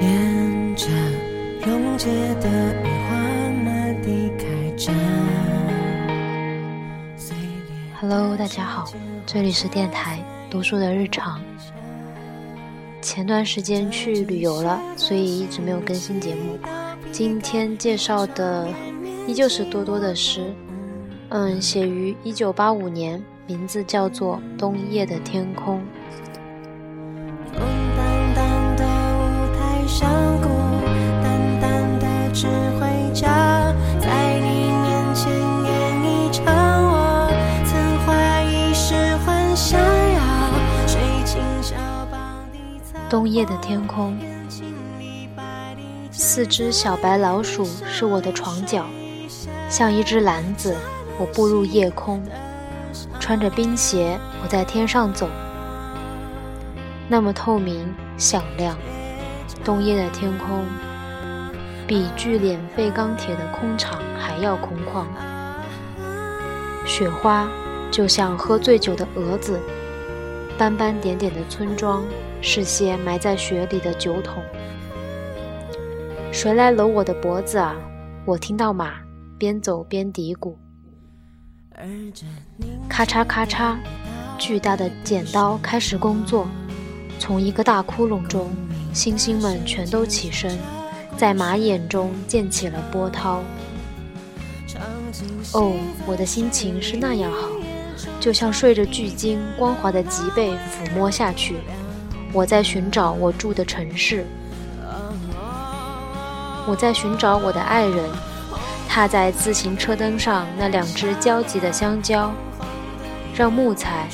[0.00, 0.86] 沿着
[1.66, 2.08] 溶解
[2.40, 2.48] 的
[2.82, 3.16] 雨花
[3.62, 4.30] 慢地。
[8.00, 8.90] Hello，大家好，
[9.26, 10.18] 这里是电台
[10.48, 11.38] 读书的日常。
[13.02, 16.58] 前段时间去旅游了，所以一直没有更新节目。
[17.12, 18.66] 今天介绍的
[19.26, 20.50] 依旧是多多的诗，
[21.28, 25.76] 嗯，写于一九八五年，名字叫做《冬夜的天空》。
[43.10, 44.16] 冬夜的天空，
[46.12, 48.86] 四只小白老鼠是我的床脚，
[49.68, 50.76] 像一只篮子，
[51.18, 52.22] 我步入夜空，
[53.18, 55.28] 穿着冰鞋，我在天上走，
[57.08, 58.78] 那么透明响亮。
[59.64, 60.64] 冬夜的天空，
[61.88, 65.04] 比聚敛废钢铁的空场还要空旷。
[66.86, 67.48] 雪花
[67.90, 69.58] 就像喝醉酒的蛾子，
[70.60, 72.04] 斑斑点点的村庄。
[72.42, 74.42] 是些埋在雪里的酒桶。
[76.32, 77.76] 谁来搂我的脖子啊？
[78.26, 78.94] 我听到马
[79.38, 80.54] 边走边嘀咕。
[82.88, 83.76] 咔嚓咔嚓，
[84.38, 86.46] 巨大的剪刀开始工作。
[87.18, 88.50] 从一个大窟窿中，
[88.94, 90.58] 星星们全都起身，
[91.16, 93.42] 在马眼中溅起了波涛。
[95.52, 95.74] 哦，
[96.06, 97.48] 我的心情是那样好，
[98.18, 101.56] 就像睡着巨鲸光滑的脊背抚摸下去。
[102.32, 104.24] 我在寻找我住的城市，
[106.66, 108.10] 我在寻找我的爱人，
[108.88, 112.32] 踏在自行车灯上那两只焦急的香蕉。
[113.34, 114.06] 让木材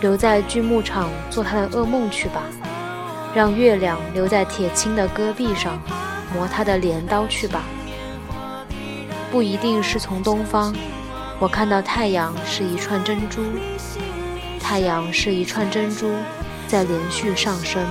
[0.00, 2.42] 留在锯木厂做他的噩梦去吧，
[3.34, 5.80] 让月亮留在铁青的戈壁上
[6.34, 7.64] 磨他的镰刀去吧。
[9.32, 10.72] 不一定是从东方，
[11.44, 13.42] 我看到太阳是一串珍珠，
[14.58, 16.10] 太阳是一串珍珠。
[16.66, 17.84] 在连续上升。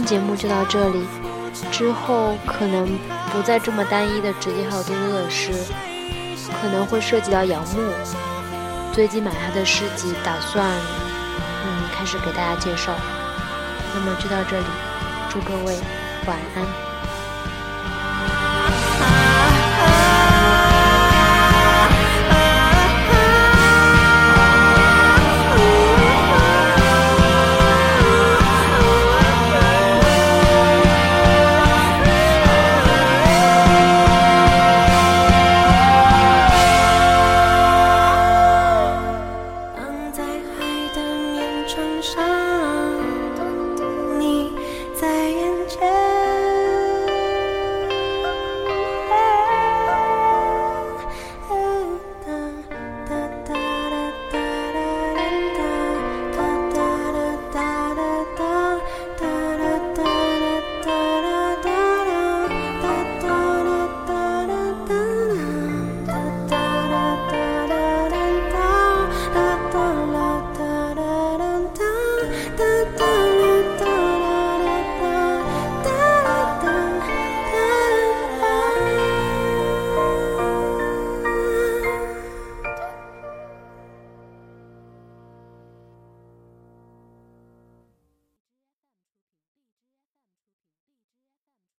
[0.00, 1.06] 天节目就到这里，
[1.70, 2.88] 之后可能。
[3.32, 5.52] 不再这么单一的直接还有多多的诗，
[6.60, 7.92] 可能会涉及到杨牧。
[8.92, 10.66] 最近买他的诗集，打算
[11.64, 12.92] 嗯开始给大家介绍。
[13.94, 14.66] 那么就到这里，
[15.28, 15.78] 祝各位
[16.26, 16.89] 晚安。